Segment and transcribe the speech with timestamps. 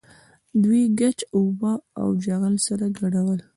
[0.63, 3.39] دوی ګچ او اوبه او چغل سره ګډول.